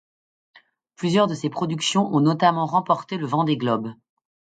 [0.95, 3.93] Plusieurs de ses productions ont notamment remporté le Vendée Globe.